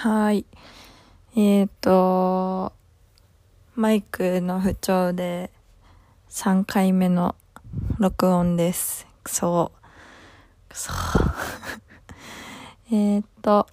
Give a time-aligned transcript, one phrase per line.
[0.00, 0.46] はい。
[1.34, 2.72] えっ、ー、と、
[3.74, 5.50] マイクの不調で
[6.30, 7.34] 3回目の
[7.98, 9.08] 録音です。
[9.24, 9.72] くそ。
[10.68, 10.92] くそ。
[12.92, 13.66] えっと、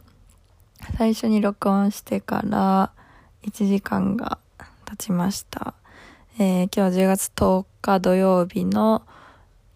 [0.97, 2.91] 最初に録音してから
[3.43, 4.39] 1時間が
[4.85, 5.75] 経ちました。
[6.39, 9.03] えー今日10月10日土曜日の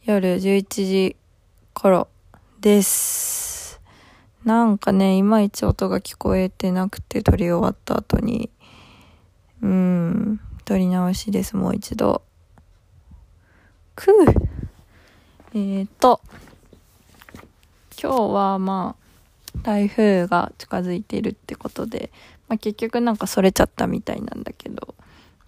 [0.04, 1.16] 夜11時
[1.76, 2.08] 頃
[2.60, 3.49] です。
[4.46, 8.50] なんかね、いまいち音が聞こえてなくて撮り終わった後に、
[9.62, 12.22] うん、撮り直しです、もう一度。
[13.96, 14.50] くぅ
[15.54, 16.22] えーと、
[18.02, 22.12] 今日はまあ、台風が近づいているってことで、
[22.48, 24.96] まあ結局なんかそれちゃったみたいなんだけど、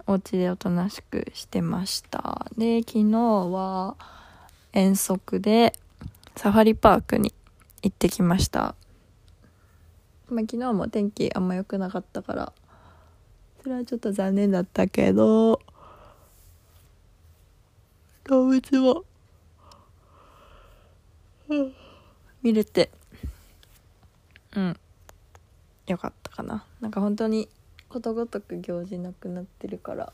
[0.05, 2.45] お家でおとなしくしてました。
[2.57, 3.95] で、昨日は
[4.73, 5.73] 遠足で
[6.35, 7.33] サファリパークに
[7.83, 8.75] 行ってきました。
[10.29, 12.53] まあ昨日も天気あんま良くなかったから、
[13.63, 15.59] それはちょっと残念だったけど、
[18.25, 19.03] 動物も、
[22.41, 22.91] 見れて、
[24.55, 24.79] うん、
[25.87, 26.65] よかったかな。
[26.79, 27.49] なんか本当に
[27.89, 30.13] ことごとく行事なくなってるから、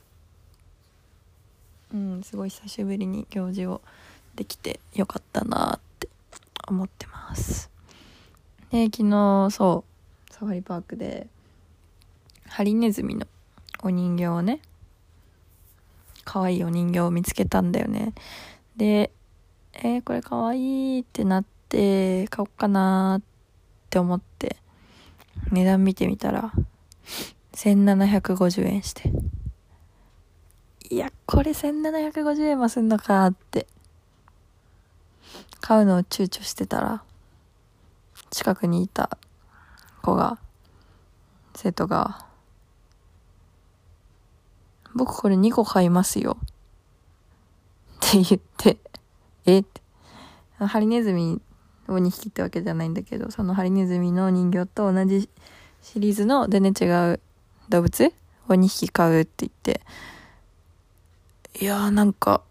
[1.93, 3.81] うん、すごい久しぶりに行事を
[4.35, 5.86] できてよかったなって
[6.67, 7.71] 思ってます。
[8.71, 9.85] で、昨日、そ
[10.29, 11.27] う、サファリパークで、
[12.47, 13.25] ハリネズミの
[13.81, 14.61] お人形をね、
[16.25, 18.13] 可愛いお人形を見つけたんだよね。
[18.75, 19.11] で、
[19.73, 23.23] えー、これ可愛いってなって、買おっかなーっ
[23.89, 24.57] て思って、
[25.51, 26.51] 値段見てみたら、
[27.53, 29.11] 1750円して。
[30.89, 33.67] いや、これ1750円もすんのかって。
[35.61, 37.03] 買うのを躊躇してたら、
[38.29, 39.17] 近くにいた
[40.01, 40.37] 子が、
[41.55, 42.25] 生徒が、
[44.95, 46.37] 僕これ2個買いますよ。
[46.41, 48.77] って言って、
[49.45, 49.81] えって。
[50.59, 51.39] ハリネズミ
[51.87, 55.29] を2匹ってわけじゃないんだけど、そのハリネズミの人形と同じ
[55.81, 57.19] シリーズの全然違う
[57.69, 58.13] 動物
[58.49, 59.81] を2匹買うって言って、
[61.59, 62.41] いやーなんか、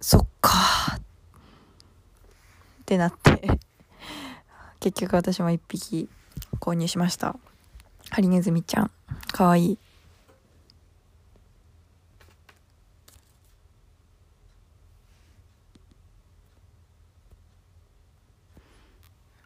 [0.00, 0.50] そっか
[2.86, 3.42] ってなって、
[4.78, 6.08] 結局私も1匹
[6.60, 7.36] 購入しました。
[8.10, 8.90] ハリネズミちゃん。
[9.32, 9.78] かわいい。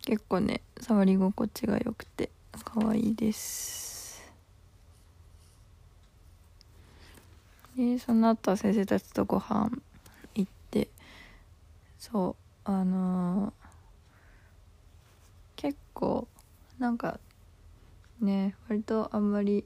[0.04, 2.30] 結構ね触り心地が良くて
[2.64, 4.22] 可愛いです
[7.76, 9.70] でその後は先生たちとご飯
[10.34, 10.88] 行って
[11.98, 13.52] そうあの
[15.56, 16.28] 結構
[16.78, 17.18] なんか
[18.20, 19.64] ね割とあんまり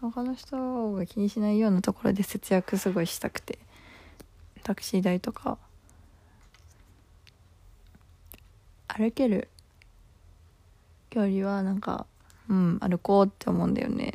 [0.00, 3.60] 他の人が気にしないようなところで節約すごいしたくて
[4.64, 5.56] タクシー代とか
[8.88, 9.48] 歩ける
[11.10, 12.06] 距離はなんか
[12.48, 14.14] うん歩こうって思うんだよね。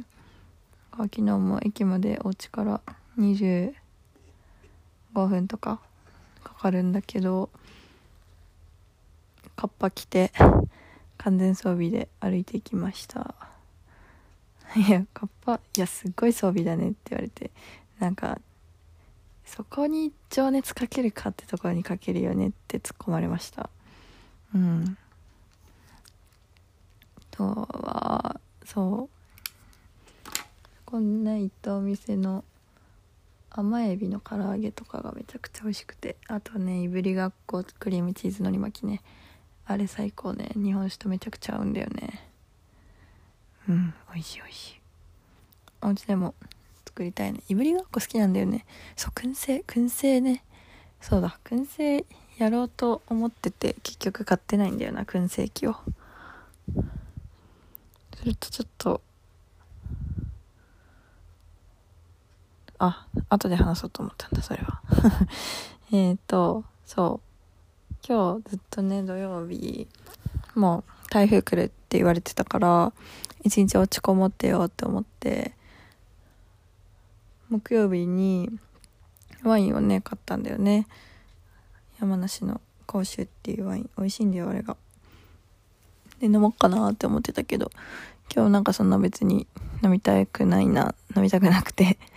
[0.98, 2.82] 昨日も駅までお家から
[3.18, 3.74] 25
[5.14, 5.80] 分とか
[6.44, 7.50] かかるんだけど
[9.56, 10.32] カッパ着て
[11.18, 13.36] 完全装備で歩いていきました
[14.76, 17.52] いやカッパいやすっごい装備だねって言われて
[18.00, 18.40] なんか
[19.46, 23.70] そこに情熱かけるかってところにかけるよねって突っ込まれました
[24.54, 24.98] うん。
[27.32, 29.16] とは、そう。
[30.86, 32.46] こんな行ったお店の
[33.50, 36.16] 甘エビの唐揚げとかがめちゃくちゃ美味しくて。
[36.28, 39.02] あとね、いぶりがっこクリームチーズのり巻きね。
[39.66, 40.52] あれ最高ね。
[40.56, 42.28] 日本酒とめちゃくちゃ合うんだよね。
[43.68, 44.82] うん、美味しい美味しい。
[45.82, 46.36] お家でも
[46.86, 47.42] 作りたいね。
[47.50, 48.66] いぶりがっこ好きなんだよね。
[48.96, 50.44] そう、燻製、燻製ね。
[51.02, 52.06] そうだ、燻製
[52.38, 55.76] やろうと思ってて結局買ってないんだよな燻製機を
[58.18, 59.02] するとちょっと
[62.78, 64.82] あ後で話そうと思ったんだそれは
[65.94, 67.35] えっとそう
[68.08, 69.88] 今日ずっとね土曜日
[70.54, 72.94] もう台風来るって言われてたから
[73.44, 75.54] 一日落ちこもってよって思って
[77.50, 78.52] 木曜日に
[79.44, 80.88] ワインをね買ったんだよね。
[82.00, 84.78] 山梨の甲州っていうワイン美味しいんだよあれが。
[86.20, 87.72] で飲もうかなって思ってたけど
[88.34, 89.48] 今日なんかそんな別に
[89.84, 91.98] 飲みたくないな飲みたくなくて。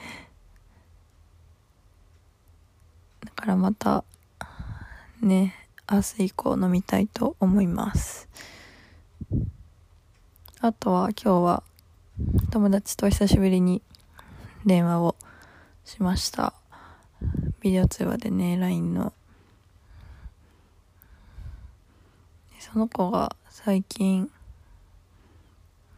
[3.25, 4.05] だからまた
[5.23, 8.29] ね明日以降飲みたいと思います。
[10.61, 11.63] あとは今日は
[12.51, 13.81] 友達と久しぶりに
[14.67, 15.17] 電話を
[15.87, 16.53] しました。
[17.61, 19.15] ビデオ通話でね LINE の。
[22.59, 24.31] その子が最近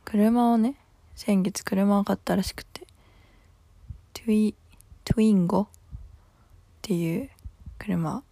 [0.04, 0.76] 車をね
[1.16, 2.86] 先月車を買ったらしくて
[4.12, 4.54] トゥイ
[5.02, 5.66] トゥインゴっ
[6.80, 7.28] ていう
[7.76, 8.22] 車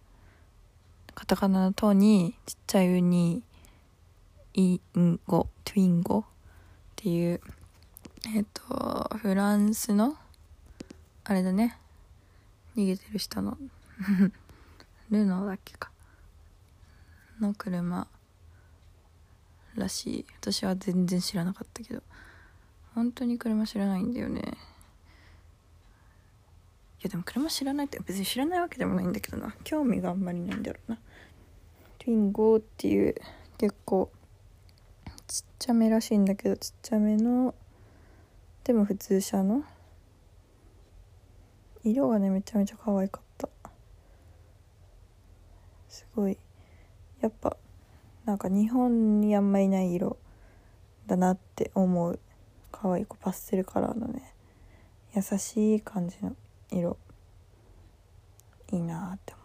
[1.19, 3.43] カタカナの「と」にちっちゃい「う」に
[4.55, 6.23] 「インゴ」トゥインゴっ
[6.95, 7.41] ていう
[8.33, 10.15] えっ、とフランスの
[11.25, 11.77] あれだね。
[12.77, 13.57] 逃げてる人の
[15.11, 15.91] ルノーだっけか。
[17.41, 18.07] の車。
[19.75, 20.25] らしい。
[20.39, 22.01] 私は全然知らなかったけど。
[22.95, 24.41] 本当に車知らないんだよね。
[26.99, 29.53] いやでも車知らないって別に知らないわけでもないんだけどな。
[29.65, 30.99] 興味があんまりないんだろうな。
[32.09, 33.13] トゥインゴっていう
[33.59, 34.09] 結構
[35.27, 37.53] ちっちゃめらしいんだけどちっちゃめの
[38.63, 39.63] でも普通車の？
[41.83, 43.47] 色がねめちゃめちゃ可愛かった。
[45.87, 46.35] すごい。
[47.21, 47.55] やっぱ
[48.25, 50.17] なんか日本にあんまりない色
[51.05, 52.19] だなって思う。
[52.71, 54.33] 可愛い子パステルカラーのね。
[55.15, 56.35] 優しい感じの
[56.71, 56.97] 色。
[58.71, 59.38] いいなって思った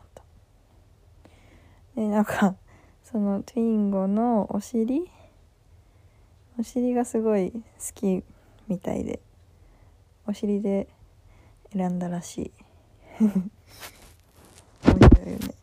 [1.94, 2.56] でなんか
[3.04, 5.10] そのトゥインゴのお尻？
[6.58, 7.60] お尻がすごい好
[7.94, 8.22] き
[8.68, 9.20] みたいで
[10.26, 10.88] お尻で
[11.72, 12.52] 選んだらしい。
[13.20, 13.50] 面
[15.08, 15.54] 白いよね。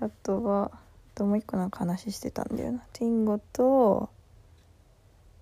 [0.00, 0.78] あとはあ
[1.14, 2.86] ともう一個なんか話してたんだよな。
[2.92, 4.10] ティンゴと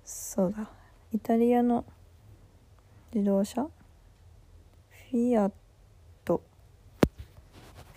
[0.05, 0.69] そうだ。
[1.13, 1.85] イタリアの
[3.15, 3.65] 自動車？
[3.65, 5.53] フィアッ
[6.25, 6.43] ト。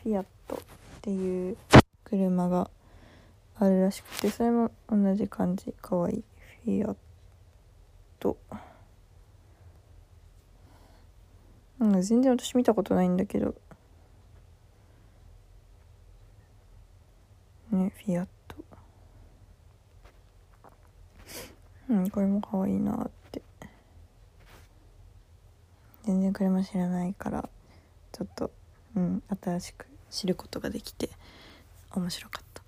[0.04, 0.75] フィアット。
[1.06, 1.58] っていう
[2.04, 2.68] 車が
[3.60, 5.72] あるらしくてそれも同じ感じ。
[5.80, 6.16] かわい。
[6.16, 6.24] い
[6.64, 6.96] フィアッ
[8.20, 8.36] ト。
[11.80, 13.54] うん全然私見たことないんだけど。
[17.72, 18.56] ねフィアット。
[21.90, 23.44] うんこれも可愛いなって。
[26.04, 27.48] 全然車知らないから
[28.12, 28.50] ちょっと
[28.96, 31.10] うん新しく知ることができて
[31.92, 32.62] 面白かった。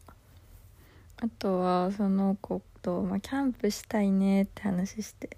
[1.20, 5.38] あとはその子と、まあ、キャンプしたいねって話して。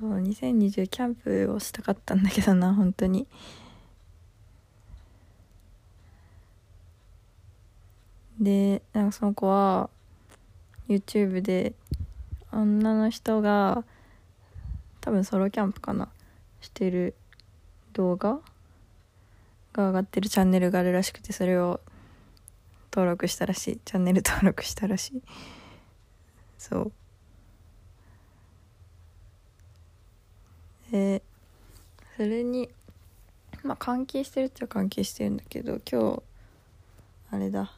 [0.00, 3.26] そう2020キャンプをしたかったんだけどな本当に。
[8.40, 9.88] でなんかその子は
[10.88, 11.72] YouTube で
[12.52, 13.84] 女の人が
[15.00, 16.08] 多分ソロキャンプかな
[16.60, 17.14] してる
[17.92, 18.40] 動画
[19.74, 21.80] が上がってるチャンネルがあるらしくてそれを
[22.92, 23.80] 登録したらしい。
[23.84, 25.22] チャンネル登録したらしい。
[26.56, 26.92] そう。
[30.92, 31.22] で
[32.16, 32.70] それに
[33.64, 36.22] まあ関係してるっちゃ関係してるんだけど今日
[37.32, 37.72] あれだ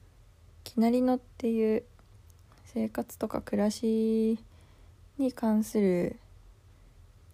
[0.64, 1.84] 「きなりの」っていう
[2.64, 4.38] 生活とか暮らし
[5.18, 6.18] に関する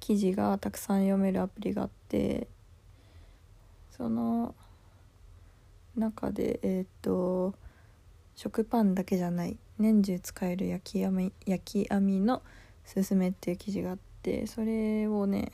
[0.00, 2.48] 記事がたくさん読めるアプリがあって
[4.00, 4.54] その
[5.94, 7.52] 中でえっ、と
[8.34, 12.40] 食パンだけじゃない年中使える焼き網焼き網の
[12.86, 15.52] すすめっていう記事があってそれをね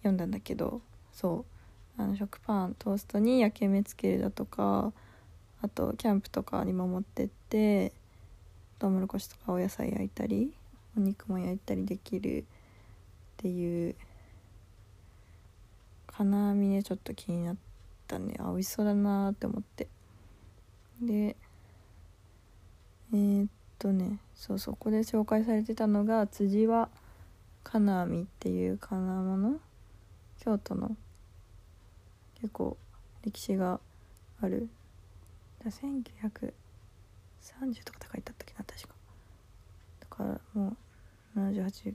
[0.00, 0.82] 読んだんだけど
[1.14, 1.46] そ
[1.98, 4.92] うあの食パントーストに焼き目つけるだとか
[5.62, 7.94] あとキャンプとかにも持ってって
[8.78, 10.52] トウモロコシとかお野菜焼いたり
[10.94, 12.44] お肉も焼いたりできるっ
[13.38, 13.94] ていう
[16.16, 17.56] 金網ねちょっと気になっ
[18.06, 18.36] たね。
[18.38, 19.88] あ美味しそうだなって思って。
[21.02, 21.36] で
[23.12, 26.88] えー、っとねそうそこで紹介されてたのが辻は
[27.64, 29.58] 金網っていう金物。
[30.38, 30.96] 京都の。
[32.40, 32.76] 結構
[33.24, 33.80] 歴史が
[34.40, 34.68] ある。
[35.64, 36.52] 1930
[37.84, 38.94] とかって書いてあったっけな確か。
[40.00, 40.76] だからも
[41.34, 41.94] う708090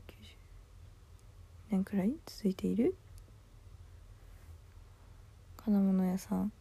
[1.72, 2.96] 年くらい続いている。
[5.64, 6.52] 金物屋さん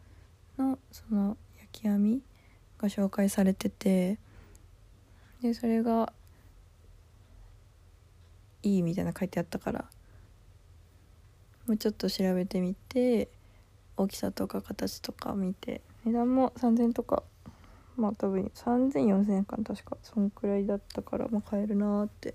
[0.58, 2.20] のその焼き網
[2.78, 4.18] が紹介されてて
[5.40, 6.12] でそれが
[8.62, 9.84] いいみたいな書いてあったから
[11.66, 13.28] もうちょっと調べてみて
[13.96, 17.22] 大きさとか形とか見て値段も3000とか
[17.96, 19.96] まあ多分30004000円か確か。
[20.02, 22.34] そんくらいだったからまあ買えるなって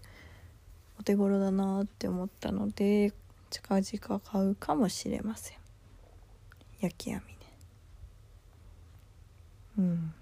[0.99, 3.13] お手頃だなって思ったので
[3.49, 5.62] 近々買うかもしれません。
[6.83, 7.23] 焼き網ね。
[9.77, 10.13] うん。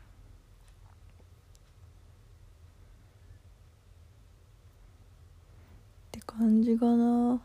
[6.10, 7.42] って感じかな。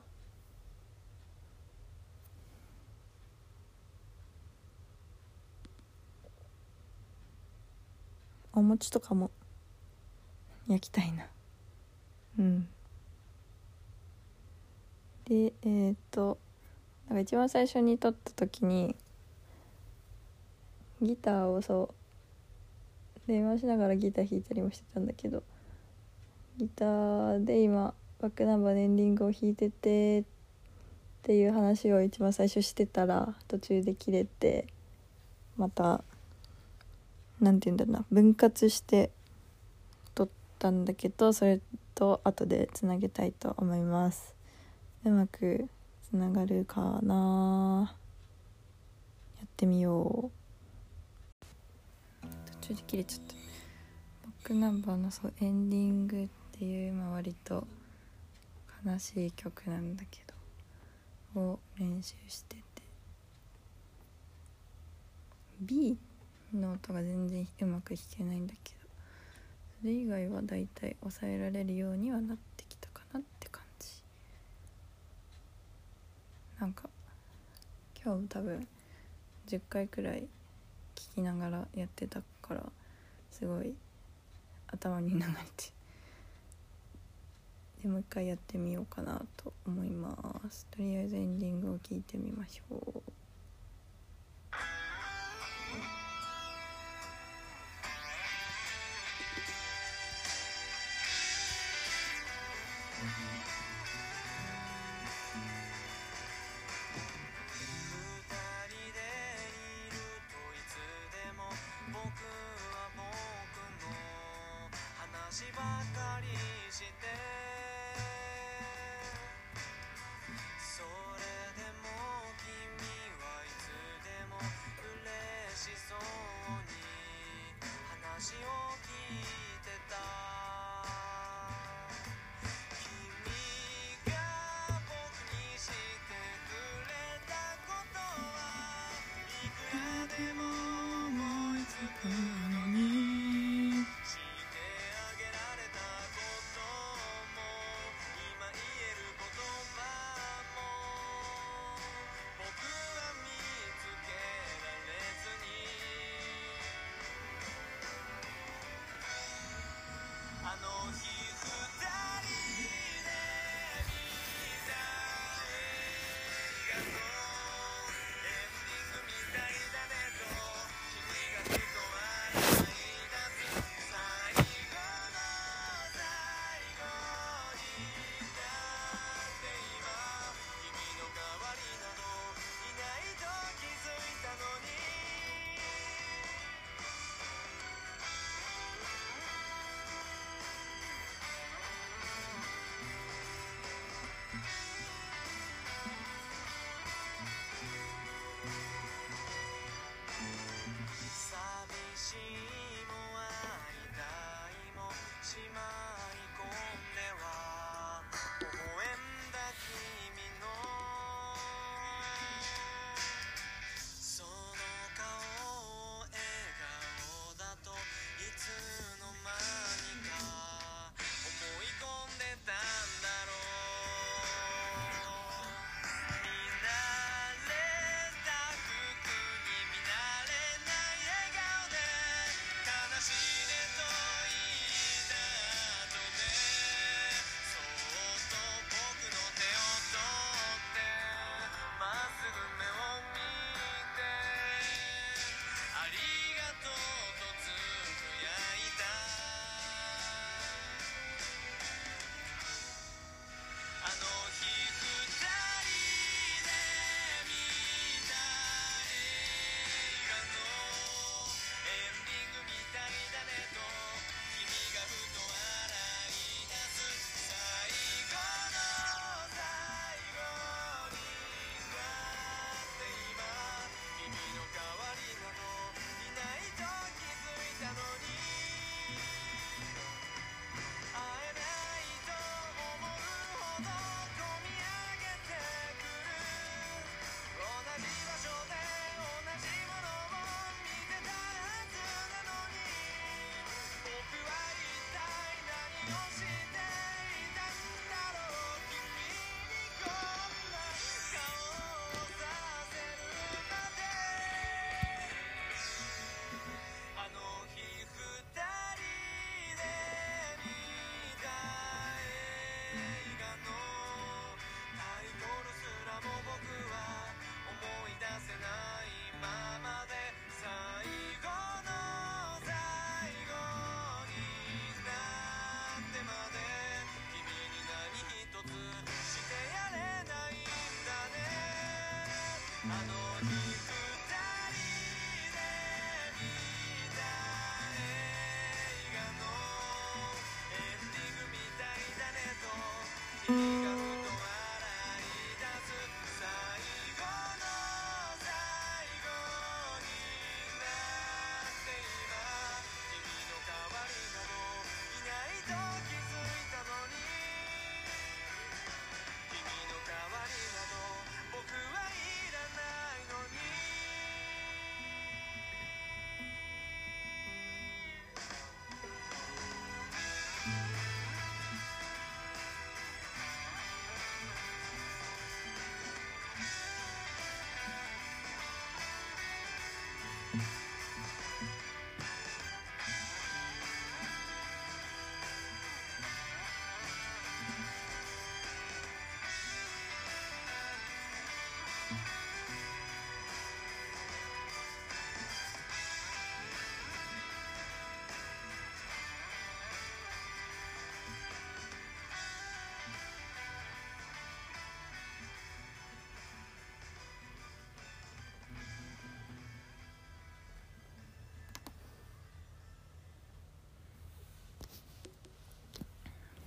[8.53, 9.31] お餅とかも。
[10.69, 11.27] 焼きたいな。
[12.39, 12.69] うん。
[15.25, 16.37] でえっ、ー、と
[17.09, 18.95] なんか一番最初に撮った時に
[21.03, 25.43] ギターをそう電話しながらギター弾いたりもしてたんだけど
[26.59, 30.25] ギターで今バックナンバーのエンディングを弾いててっ
[31.23, 34.67] ていう話を一番最初してたら途中で切れて
[35.57, 36.03] また
[37.41, 39.11] 何て言うんだろうな分割して
[40.15, 41.61] 撮ったんだけどそれ
[41.95, 44.35] と後でつなげたいと思います。
[45.05, 45.67] うまく
[46.11, 47.97] つながるかな。
[49.39, 50.46] やってみよう。
[52.67, 53.35] 途中で切れちゃった。
[53.35, 57.65] バックナンバーのそうエンディングっていう今割と
[58.85, 60.19] 悲しい曲なんだけ
[61.35, 62.83] どを練習してて。
[65.61, 65.97] B
[66.53, 68.77] の音が全然うまく弾けないんだけど
[69.81, 73.89] それ以外はだいたい抑えられるようにはなってきたかなって感じ。
[76.59, 76.89] なんか
[78.05, 78.67] 今日多分
[79.47, 80.27] 10回くらい
[80.97, 82.63] 聞きながらやってたから
[83.31, 83.75] すごい
[84.69, 85.25] 頭に流れ
[85.57, 85.73] て。
[87.83, 90.17] でもう一回やってみようかなと思いま
[90.51, 90.67] す。
[90.71, 93.03] とりあえずエンディングを聞いてみましょう。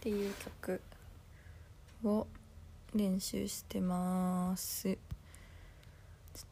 [0.10, 0.82] ていう曲
[2.04, 2.26] を
[2.96, 4.84] 練習してます。
[4.84, 4.98] ちょっ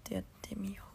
[0.04, 0.87] とやってみよう。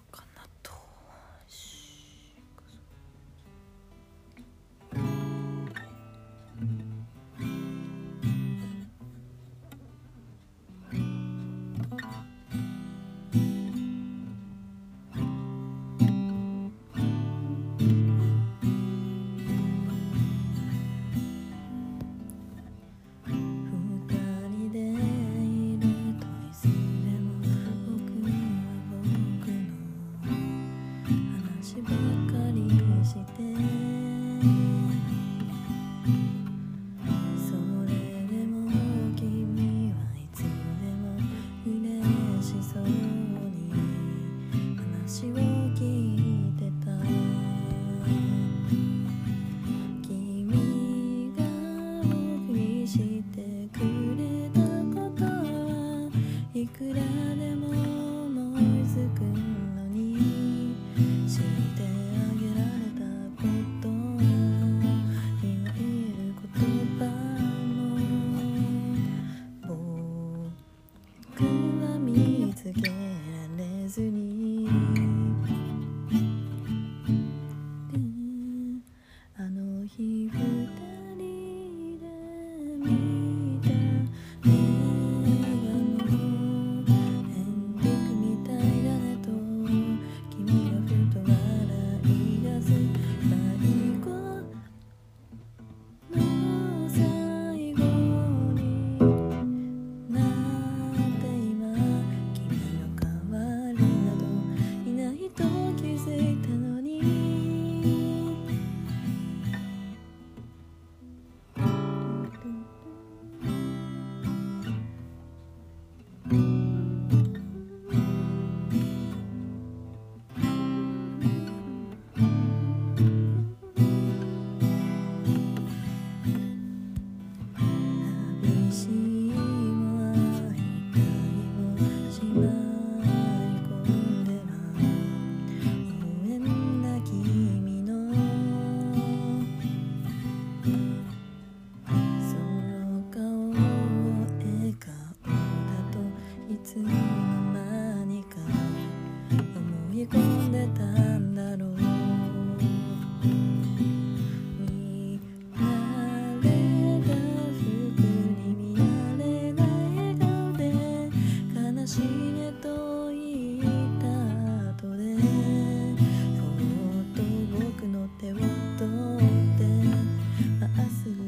[170.82, 171.21] 明日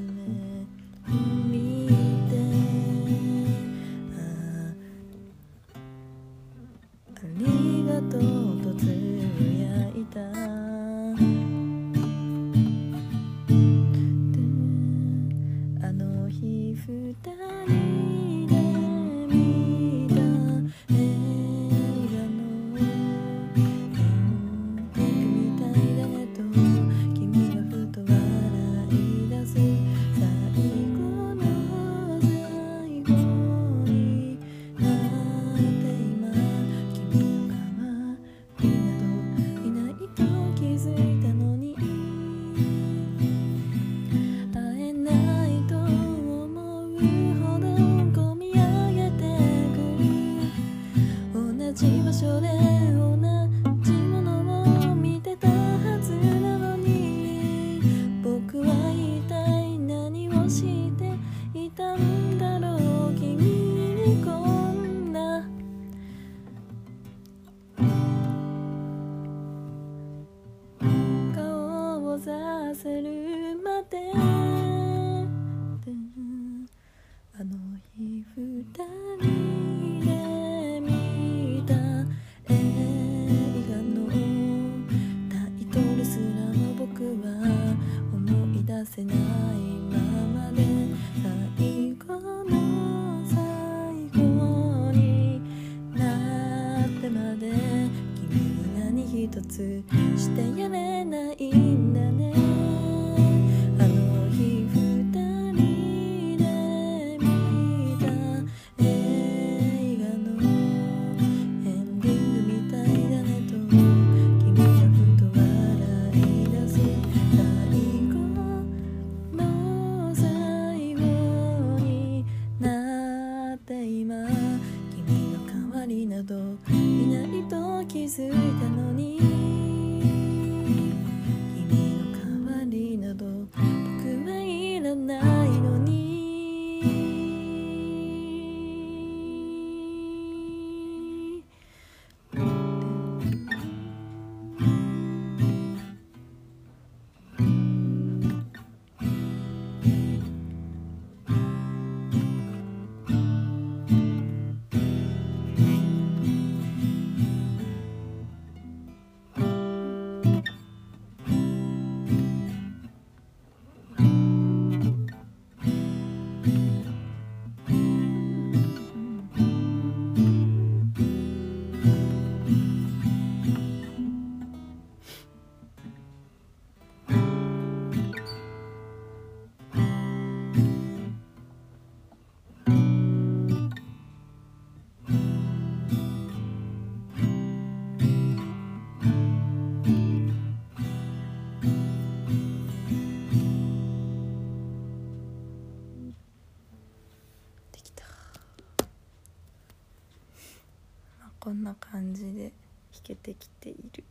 [201.45, 202.53] こんな感じで
[202.91, 204.03] 弾けてきている。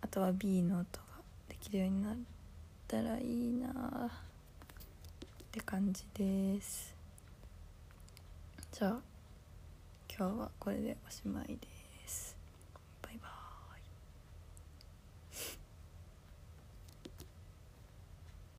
[0.00, 1.04] あとは B の音が
[1.48, 2.16] できるようになっ
[2.88, 4.10] たらいいなっ
[5.52, 6.92] て感じです。
[8.72, 8.98] じゃあ
[10.18, 11.77] 今日はこれでおしまいです。